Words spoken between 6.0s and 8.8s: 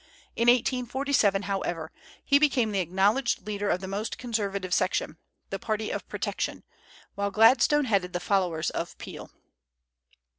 protection, while Gladstone headed the followers